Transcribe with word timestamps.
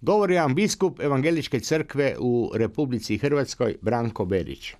Govori 0.00 0.34
vam 0.34 0.54
biskup 0.54 1.00
Evangeličke 1.00 1.60
crkve 1.60 2.16
u 2.18 2.50
Republici 2.54 3.18
Hrvatskoj 3.18 3.76
Branko 3.82 4.24
Berić. 4.24 4.74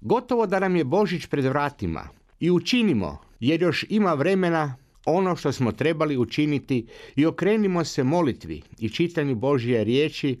Gotovo 0.00 0.46
da 0.46 0.58
nam 0.58 0.76
je 0.76 0.84
Božić 0.84 1.26
pred 1.26 1.44
vratima 1.44 2.08
i 2.40 2.50
učinimo, 2.50 3.18
jer 3.40 3.62
još 3.62 3.84
ima 3.88 4.14
vremena 4.14 4.76
ono 5.04 5.36
što 5.36 5.52
smo 5.52 5.72
trebali 5.72 6.16
učiniti 6.16 6.86
i 7.16 7.26
okrenimo 7.26 7.84
se 7.84 8.04
molitvi 8.04 8.62
i 8.78 8.88
čitanju 8.88 9.34
Božje 9.34 9.84
riječi, 9.84 10.38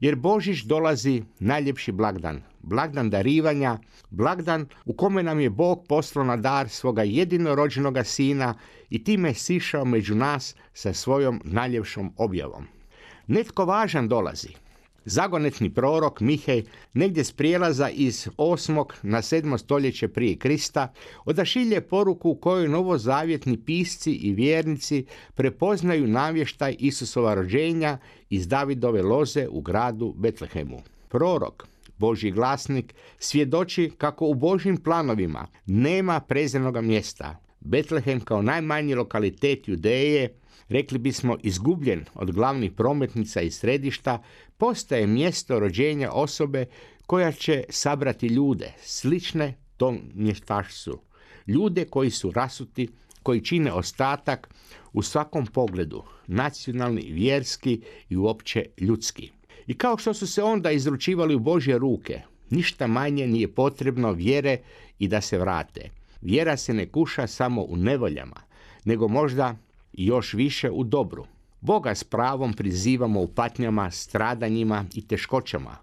jer 0.00 0.16
Božić 0.16 0.62
dolazi 0.62 1.22
najljepši 1.38 1.92
blagdan, 1.92 2.42
blagdan 2.62 3.10
darivanja, 3.10 3.78
blagdan 4.10 4.66
u 4.84 4.92
kome 4.92 5.22
nam 5.22 5.40
je 5.40 5.50
Bog 5.50 5.84
poslao 5.88 6.24
na 6.24 6.36
dar 6.36 6.68
svoga 6.68 7.02
jedinorođenoga 7.02 8.04
sina 8.04 8.54
i 8.90 9.04
time 9.04 9.34
sišao 9.34 9.84
među 9.84 10.14
nas 10.14 10.54
sa 10.74 10.92
svojom 10.92 11.40
najljepšom 11.44 12.12
objavom. 12.16 12.66
Netko 13.26 13.64
važan 13.64 14.08
dolazi. 14.08 14.48
Zagonetni 15.04 15.70
prorok 15.70 16.20
Mihej 16.20 16.64
negdje 16.94 17.24
s 17.24 17.32
prijelaza 17.32 17.88
iz 17.88 18.28
8. 18.38 18.84
na 19.02 19.22
7. 19.22 19.58
stoljeće 19.58 20.08
prije 20.08 20.36
Krista 20.36 20.92
odašilje 21.24 21.80
poruku 21.80 22.30
u 22.30 22.34
kojoj 22.34 22.68
novozavjetni 22.68 23.56
pisci 23.56 24.12
i 24.12 24.32
vjernici 24.32 25.04
prepoznaju 25.34 26.06
navještaj 26.06 26.76
Isusova 26.78 27.34
rođenja 27.34 27.98
iz 28.30 28.48
Davidove 28.48 29.02
loze 29.02 29.48
u 29.48 29.60
gradu 29.60 30.14
Betlehemu. 30.16 30.82
Prorok, 31.08 31.66
Božji 31.98 32.30
glasnik, 32.30 32.94
svjedoči 33.18 33.90
kako 33.98 34.26
u 34.26 34.34
Božjim 34.34 34.76
planovima 34.76 35.46
nema 35.66 36.20
prezenoga 36.20 36.80
mjesta. 36.80 37.36
Betlehem 37.60 38.20
kao 38.20 38.42
najmanji 38.42 38.94
lokalitet 38.94 39.68
Judeje 39.68 40.34
rekli 40.68 40.98
bismo 40.98 41.36
izgubljen 41.42 42.04
od 42.14 42.32
glavnih 42.32 42.72
prometnica 42.72 43.40
i 43.40 43.50
središta, 43.50 44.22
postaje 44.56 45.06
mjesto 45.06 45.60
rođenja 45.60 46.10
osobe 46.12 46.66
koja 47.06 47.32
će 47.32 47.64
sabrati 47.68 48.26
ljude, 48.26 48.72
slične 48.82 49.54
tom 49.76 50.00
mjestašcu. 50.14 51.00
Ljude 51.46 51.84
koji 51.84 52.10
su 52.10 52.30
rasuti, 52.30 52.88
koji 53.22 53.44
čine 53.44 53.72
ostatak 53.72 54.54
u 54.92 55.02
svakom 55.02 55.46
pogledu, 55.46 56.02
nacionalni, 56.26 57.12
vjerski 57.12 57.80
i 58.08 58.16
uopće 58.16 58.66
ljudski. 58.80 59.30
I 59.66 59.74
kao 59.74 59.98
što 59.98 60.14
su 60.14 60.26
se 60.26 60.42
onda 60.42 60.70
izručivali 60.70 61.34
u 61.34 61.38
Božje 61.38 61.78
ruke, 61.78 62.20
ništa 62.50 62.86
manje 62.86 63.26
nije 63.26 63.54
potrebno 63.54 64.12
vjere 64.12 64.58
i 64.98 65.08
da 65.08 65.20
se 65.20 65.38
vrate. 65.38 65.90
Vjera 66.20 66.56
se 66.56 66.74
ne 66.74 66.86
kuša 66.86 67.26
samo 67.26 67.62
u 67.62 67.76
nevoljama, 67.76 68.40
nego 68.84 69.08
možda 69.08 69.56
i 69.96 70.06
još 70.06 70.34
više 70.34 70.70
u 70.70 70.84
dobru. 70.84 71.26
Boga 71.60 71.94
s 71.94 72.04
pravom 72.04 72.52
prizivamo 72.52 73.20
u 73.20 73.28
patnjama, 73.28 73.90
stradanjima 73.90 74.84
i 74.94 75.06
teškoćama, 75.06 75.76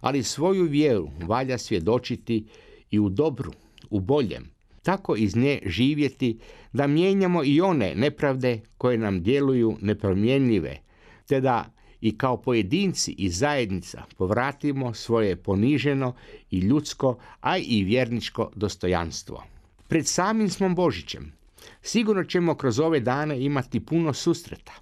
ali 0.00 0.22
svoju 0.22 0.64
vjeru 0.64 1.10
valja 1.26 1.58
svjedočiti 1.58 2.46
i 2.90 2.98
u 2.98 3.08
dobru, 3.08 3.52
u 3.90 4.00
boljem. 4.00 4.50
Tako 4.82 5.16
iz 5.16 5.36
nje 5.36 5.58
živjeti 5.66 6.38
da 6.72 6.86
mijenjamo 6.86 7.44
i 7.44 7.60
one 7.60 7.94
nepravde 7.94 8.60
koje 8.78 8.98
nam 8.98 9.22
djeluju 9.22 9.76
nepromjenljive, 9.80 10.78
te 11.26 11.40
da 11.40 11.72
i 12.00 12.18
kao 12.18 12.42
pojedinci 12.42 13.12
i 13.12 13.28
zajednica 13.30 14.02
povratimo 14.16 14.94
svoje 14.94 15.36
poniženo 15.36 16.14
i 16.50 16.58
ljudsko, 16.58 17.18
a 17.40 17.58
i 17.58 17.84
vjerničko 17.84 18.50
dostojanstvo. 18.54 19.44
Pred 19.88 20.06
samim 20.06 20.48
smo 20.48 20.68
Božićem, 20.68 21.32
Sigurno 21.82 22.24
ćemo 22.24 22.54
kroz 22.54 22.80
ove 22.80 23.00
dane 23.00 23.44
imati 23.44 23.80
puno 23.80 24.12
susreta. 24.12 24.72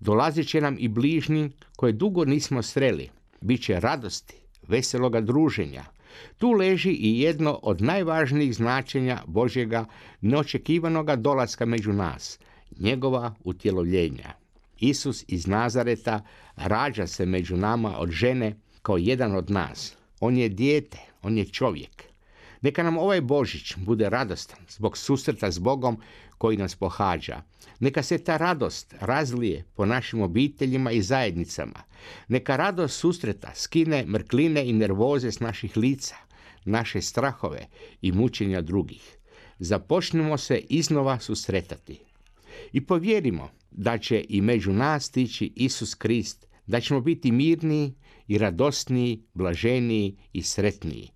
Dolazit 0.00 0.48
će 0.48 0.60
nam 0.60 0.76
i 0.78 0.88
bližnji 0.88 1.50
koje 1.76 1.92
dugo 1.92 2.24
nismo 2.24 2.62
sreli. 2.62 3.08
Biće 3.40 3.80
radosti, 3.80 4.34
veseloga 4.68 5.20
druženja. 5.20 5.84
Tu 6.38 6.50
leži 6.50 6.90
i 6.90 7.20
jedno 7.20 7.58
od 7.62 7.82
najvažnijih 7.82 8.54
značenja 8.54 9.22
Božjega 9.26 9.84
neočekivanoga 10.20 11.16
dolaska 11.16 11.66
među 11.66 11.92
nas, 11.92 12.38
njegova 12.78 13.34
utjelovljenja. 13.44 14.32
Isus 14.80 15.24
iz 15.28 15.46
Nazareta 15.46 16.24
rađa 16.56 17.06
se 17.06 17.26
među 17.26 17.56
nama 17.56 17.98
od 17.98 18.10
žene 18.10 18.56
kao 18.82 18.96
jedan 18.96 19.36
od 19.36 19.50
nas. 19.50 19.96
On 20.20 20.36
je 20.36 20.48
dijete, 20.48 20.98
on 21.22 21.38
je 21.38 21.44
čovjek. 21.44 22.15
Neka 22.62 22.82
nam 22.82 22.98
ovaj 22.98 23.20
Božić 23.20 23.74
bude 23.76 24.08
radostan 24.08 24.58
zbog 24.68 24.98
susreta 24.98 25.50
s 25.50 25.58
Bogom 25.58 26.00
koji 26.38 26.56
nas 26.56 26.74
pohađa. 26.74 27.42
Neka 27.80 28.02
se 28.02 28.18
ta 28.18 28.36
radost 28.36 28.94
razlije 29.00 29.64
po 29.74 29.86
našim 29.86 30.22
obiteljima 30.22 30.90
i 30.92 31.02
zajednicama. 31.02 31.82
Neka 32.28 32.56
radost 32.56 33.00
susreta 33.00 33.54
skine 33.54 34.04
mrkline 34.06 34.68
i 34.68 34.72
nervoze 34.72 35.32
s 35.32 35.40
naših 35.40 35.76
lica, 35.76 36.16
naše 36.64 37.00
strahove 37.02 37.66
i 38.02 38.12
mučenja 38.12 38.60
drugih. 38.60 39.16
Započnemo 39.58 40.38
se 40.38 40.58
iznova 40.68 41.18
susretati. 41.20 42.00
I 42.72 42.80
povjerimo 42.80 43.50
da 43.70 43.98
će 43.98 44.24
i 44.28 44.40
među 44.40 44.72
nas 44.72 45.10
tići 45.10 45.52
Isus 45.56 45.94
Krist, 45.94 46.46
da 46.66 46.80
ćemo 46.80 47.00
biti 47.00 47.32
mirniji 47.32 47.94
i 48.28 48.38
radosniji, 48.38 49.22
blaženiji 49.34 50.16
i 50.32 50.42
sretniji. 50.42 51.10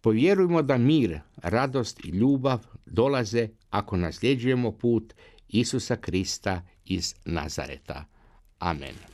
Povjerujmo 0.00 0.62
da 0.62 0.78
mir, 0.78 1.20
radost 1.36 2.04
i 2.04 2.08
ljubav 2.08 2.66
dolaze 2.86 3.48
ako 3.70 3.96
nasljeđujemo 3.96 4.72
put 4.72 5.14
Isusa 5.48 5.96
Krista 5.96 6.62
iz 6.84 7.14
Nazareta. 7.24 8.04
Amen. 8.58 9.09